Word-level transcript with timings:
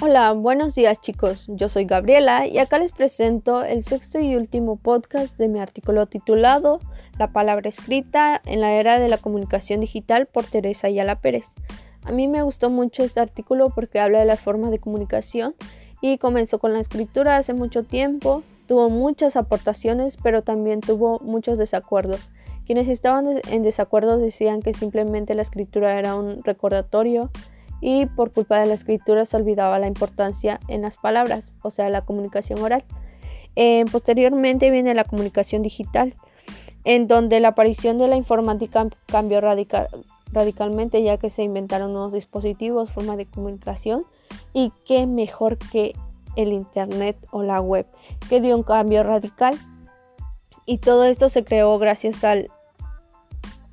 Hola, 0.00 0.30
buenos 0.30 0.76
días 0.76 1.00
chicos, 1.00 1.46
yo 1.48 1.68
soy 1.68 1.84
Gabriela 1.84 2.46
y 2.46 2.58
acá 2.58 2.78
les 2.78 2.92
presento 2.92 3.64
el 3.64 3.82
sexto 3.82 4.20
y 4.20 4.36
último 4.36 4.76
podcast 4.76 5.36
de 5.36 5.48
mi 5.48 5.58
artículo 5.58 6.06
titulado 6.06 6.78
La 7.18 7.32
palabra 7.32 7.68
escrita 7.68 8.40
en 8.44 8.60
la 8.60 8.74
era 8.74 9.00
de 9.00 9.08
la 9.08 9.18
comunicación 9.18 9.80
digital 9.80 10.26
por 10.26 10.44
Teresa 10.44 10.86
Ayala 10.86 11.20
Pérez. 11.20 11.46
A 12.04 12.12
mí 12.12 12.28
me 12.28 12.42
gustó 12.42 12.70
mucho 12.70 13.02
este 13.02 13.18
artículo 13.18 13.70
porque 13.74 13.98
habla 13.98 14.20
de 14.20 14.24
las 14.24 14.40
formas 14.40 14.70
de 14.70 14.78
comunicación 14.78 15.56
y 16.00 16.18
comenzó 16.18 16.60
con 16.60 16.74
la 16.74 16.78
escritura 16.78 17.36
hace 17.36 17.52
mucho 17.52 17.82
tiempo, 17.82 18.44
tuvo 18.68 18.90
muchas 18.90 19.34
aportaciones 19.34 20.16
pero 20.22 20.42
también 20.42 20.80
tuvo 20.80 21.18
muchos 21.24 21.58
desacuerdos. 21.58 22.30
Quienes 22.64 22.86
estaban 22.86 23.40
en 23.50 23.62
desacuerdo 23.64 24.16
decían 24.16 24.62
que 24.62 24.74
simplemente 24.74 25.34
la 25.34 25.42
escritura 25.42 25.98
era 25.98 26.14
un 26.14 26.44
recordatorio, 26.44 27.32
y 27.80 28.06
por 28.06 28.32
culpa 28.32 28.58
de 28.58 28.66
la 28.66 28.74
escritura 28.74 29.26
se 29.26 29.36
olvidaba 29.36 29.78
la 29.78 29.86
importancia 29.86 30.58
en 30.68 30.82
las 30.82 30.96
palabras, 30.96 31.54
o 31.62 31.70
sea, 31.70 31.88
la 31.90 32.02
comunicación 32.02 32.60
oral. 32.60 32.84
Eh, 33.56 33.84
posteriormente 33.90 34.70
viene 34.70 34.94
la 34.94 35.04
comunicación 35.04 35.62
digital, 35.62 36.14
en 36.84 37.06
donde 37.06 37.40
la 37.40 37.48
aparición 37.48 37.98
de 37.98 38.08
la 38.08 38.16
informática 38.16 38.86
cambió 39.06 39.40
radicalmente 39.40 41.02
ya 41.02 41.18
que 41.18 41.30
se 41.30 41.42
inventaron 41.42 41.92
nuevos 41.92 42.12
dispositivos, 42.12 42.90
formas 42.90 43.16
de 43.16 43.26
comunicación 43.26 44.04
y 44.52 44.72
qué 44.86 45.06
mejor 45.06 45.58
que 45.58 45.94
el 46.36 46.52
Internet 46.52 47.16
o 47.30 47.42
la 47.42 47.60
web, 47.60 47.86
que 48.28 48.40
dio 48.40 48.56
un 48.56 48.62
cambio 48.62 49.02
radical. 49.02 49.54
Y 50.66 50.78
todo 50.78 51.04
esto 51.04 51.28
se 51.28 51.44
creó 51.44 51.78
gracias 51.78 52.22
al, 52.24 52.50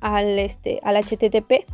al, 0.00 0.38
este, 0.38 0.80
al 0.82 0.96
HTTP 0.96 1.66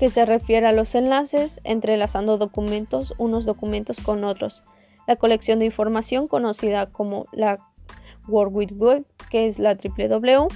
que 0.00 0.08
se 0.08 0.24
refiere 0.24 0.66
a 0.66 0.72
los 0.72 0.94
enlaces 0.94 1.60
entrelazando 1.62 2.38
documentos 2.38 3.12
unos 3.18 3.44
documentos 3.44 4.00
con 4.00 4.24
otros. 4.24 4.64
La 5.06 5.16
colección 5.16 5.58
de 5.58 5.66
información 5.66 6.26
conocida 6.26 6.86
como 6.86 7.26
la 7.32 7.58
World 8.26 8.56
Wide 8.56 8.74
Web, 8.76 9.04
que 9.30 9.46
es 9.46 9.58
la 9.58 9.74
www, 9.74 10.48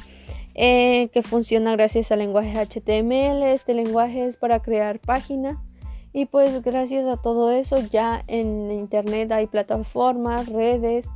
eh, 0.55 1.11
que 1.12 1.23
funciona 1.23 1.73
gracias 1.73 2.11
al 2.11 2.20
lenguaje 2.20 2.59
HTML. 2.59 3.42
Este 3.53 3.75
lenguaje 3.75 4.25
es 4.25 4.39
para 4.39 4.61
crear 4.61 4.98
páginas 4.98 5.58
y 6.14 6.25
pues 6.25 6.62
gracias 6.62 7.06
a 7.06 7.19
todo 7.19 7.53
eso 7.53 7.77
ya 7.92 8.25
en 8.29 8.70
Internet 8.70 9.31
hay 9.31 9.47
plataformas, 9.47 10.48
redes, 10.48 11.06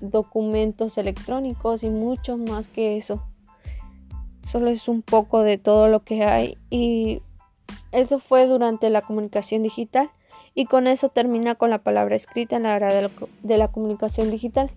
documentos 0.00 0.98
electrónicos 0.98 1.84
y 1.84 1.90
mucho 1.90 2.36
más 2.38 2.66
que 2.66 2.96
eso. 2.96 3.22
Solo 4.50 4.68
es 4.68 4.88
un 4.88 5.02
poco 5.02 5.44
de 5.44 5.58
todo 5.58 5.86
lo 5.86 6.00
que 6.00 6.24
hay 6.24 6.58
y 6.68 7.22
eso 7.92 8.18
fue 8.18 8.46
durante 8.46 8.88
la 8.90 9.02
comunicación 9.02 9.62
digital 9.62 10.10
y 10.54 10.64
con 10.66 10.86
eso 10.86 11.10
termina 11.10 11.54
con 11.54 11.70
la 11.70 11.78
palabra 11.78 12.16
escrita 12.16 12.56
en 12.56 12.64
la 12.64 12.76
era 12.76 12.88
de, 12.92 13.56
la 13.56 13.68
comunicación 13.68 14.30
digital. 14.30 14.70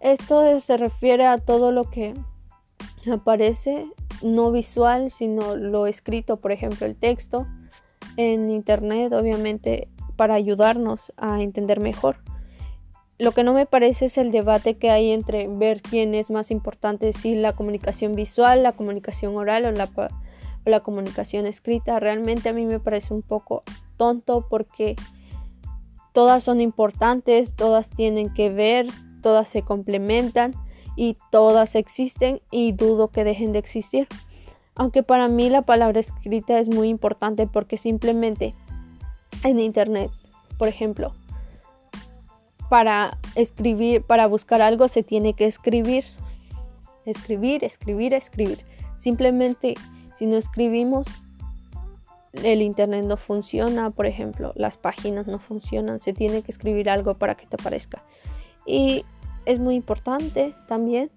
Esto 0.00 0.58
se 0.60 0.76
refiere 0.76 1.26
a 1.26 1.38
todo 1.38 1.72
lo 1.72 1.84
que 1.84 2.14
aparece 3.10 3.86
no 4.22 4.52
visual, 4.52 5.10
sino 5.10 5.56
lo 5.56 5.86
escrito, 5.86 6.36
por 6.36 6.52
ejemplo, 6.52 6.86
el 6.86 6.96
texto 6.96 7.46
en 8.16 8.50
internet, 8.50 9.12
obviamente, 9.12 9.88
para 10.16 10.34
ayudarnos 10.34 11.12
a 11.16 11.42
entender 11.42 11.80
mejor. 11.80 12.16
Lo 13.18 13.32
que 13.32 13.44
no 13.44 13.52
me 13.52 13.66
parece 13.66 14.06
es 14.06 14.16
el 14.18 14.30
debate 14.30 14.76
que 14.76 14.90
hay 14.90 15.10
entre 15.10 15.46
ver 15.48 15.82
quién 15.82 16.14
es 16.14 16.30
más 16.30 16.50
importante, 16.50 17.12
si 17.12 17.34
la 17.34 17.54
comunicación 17.54 18.14
visual, 18.14 18.62
la 18.62 18.72
comunicación 18.72 19.36
oral 19.36 19.66
o 19.66 19.72
la 19.72 19.86
la 20.64 20.80
comunicación 20.80 21.46
escrita. 21.46 21.98
Realmente 22.00 22.48
a 22.48 22.52
mí 22.52 22.66
me 22.66 22.80
parece 22.80 23.14
un 23.14 23.22
poco 23.22 23.62
tonto 23.96 24.46
porque 24.48 24.96
todas 26.12 26.44
son 26.44 26.60
importantes, 26.60 27.54
todas 27.54 27.90
tienen 27.90 28.32
que 28.32 28.50
ver, 28.50 28.86
todas 29.22 29.48
se 29.48 29.62
complementan 29.62 30.54
y 30.96 31.16
todas 31.30 31.74
existen 31.74 32.42
y 32.50 32.72
dudo 32.72 33.08
que 33.08 33.24
dejen 33.24 33.52
de 33.52 33.58
existir. 33.58 34.08
Aunque 34.74 35.02
para 35.02 35.28
mí 35.28 35.48
la 35.48 35.62
palabra 35.62 36.00
escrita 36.00 36.58
es 36.58 36.68
muy 36.68 36.88
importante 36.88 37.46
porque 37.46 37.78
simplemente 37.78 38.54
en 39.44 39.58
internet, 39.58 40.10
por 40.58 40.68
ejemplo, 40.68 41.12
para 42.68 43.18
escribir, 43.34 44.02
para 44.02 44.26
buscar 44.26 44.62
algo 44.62 44.88
se 44.88 45.02
tiene 45.02 45.34
que 45.34 45.46
escribir. 45.46 46.04
Escribir, 47.04 47.64
escribir, 47.64 48.14
escribir. 48.14 48.58
Simplemente 48.96 49.74
si 50.20 50.26
no 50.26 50.36
escribimos, 50.36 51.06
el 52.34 52.60
internet 52.60 53.06
no 53.06 53.16
funciona, 53.16 53.88
por 53.88 54.04
ejemplo, 54.04 54.52
las 54.54 54.76
páginas 54.76 55.26
no 55.26 55.38
funcionan, 55.38 55.98
se 55.98 56.12
tiene 56.12 56.42
que 56.42 56.52
escribir 56.52 56.90
algo 56.90 57.14
para 57.14 57.36
que 57.36 57.46
te 57.46 57.56
aparezca. 57.58 58.02
Y 58.66 59.02
es 59.46 59.60
muy 59.60 59.76
importante 59.76 60.54
también, 60.68 61.10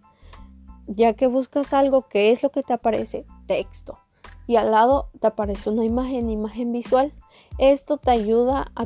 ya 0.87 1.15
que 1.15 1.27
buscas 1.27 1.73
algo, 1.73 2.07
que 2.07 2.31
es 2.31 2.41
lo 2.43 2.49
que 2.51 2.63
te 2.63 2.71
aparece? 2.71 3.25
Texto. 3.45 3.99
Y 4.47 4.55
al 4.55 4.71
lado 4.71 5.09
te 5.19 5.27
aparece 5.27 5.69
una 5.69 5.83
imagen, 5.83 6.29
imagen 6.29 6.71
visual. 6.71 7.11
Esto 7.57 7.97
te 7.97 8.11
ayuda 8.11 8.71
a, 8.73 8.85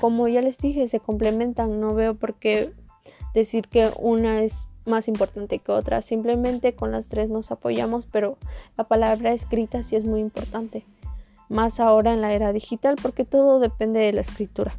como 0.00 0.28
ya 0.28 0.42
les 0.42 0.58
dije, 0.58 0.86
se 0.86 1.00
complementan. 1.00 1.80
No 1.80 1.92
veo 1.96 2.14
por 2.14 2.34
qué 2.34 2.72
decir 3.34 3.66
que 3.66 3.90
una 3.98 4.42
es 4.42 4.68
más 4.86 5.08
importante 5.08 5.58
que 5.58 5.72
otra. 5.72 6.02
Simplemente 6.02 6.74
con 6.74 6.92
las 6.92 7.08
tres 7.08 7.30
nos 7.30 7.50
apoyamos, 7.50 8.06
pero 8.06 8.36
la 8.76 8.84
palabra 8.84 9.32
escrita 9.32 9.82
sí 9.82 9.96
es 9.96 10.04
muy 10.04 10.20
importante. 10.20 10.84
Más 11.48 11.80
ahora 11.80 12.12
en 12.12 12.20
la 12.20 12.32
era 12.32 12.52
digital 12.52 12.96
porque 13.00 13.24
todo 13.24 13.58
depende 13.58 14.00
de 14.00 14.12
la 14.12 14.20
escritura. 14.20 14.78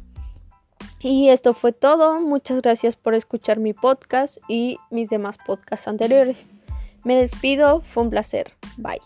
Y 1.00 1.28
esto 1.28 1.54
fue 1.54 1.72
todo. 1.72 2.20
Muchas 2.20 2.62
gracias 2.62 2.96
por 2.96 3.14
escuchar 3.14 3.58
mi 3.58 3.72
podcast 3.72 4.38
y 4.48 4.78
mis 4.90 5.08
demás 5.08 5.36
podcasts 5.44 5.88
anteriores. 5.88 6.46
Me 7.04 7.16
despido. 7.16 7.80
Fue 7.80 8.04
un 8.04 8.10
placer. 8.10 8.52
Bye. 8.76 9.00